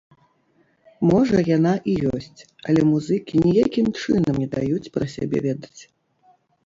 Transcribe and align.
Можа 1.09 1.37
яна 1.57 1.73
і 1.91 1.95
ёсць, 2.15 2.39
але 2.71 2.81
музыкі 2.93 3.43
ніякім 3.45 3.93
чынам 4.01 4.35
не 4.45 4.51
даюць 4.59 4.91
пра 4.97 5.05
сябе 5.17 5.37
ведаць. 5.49 5.81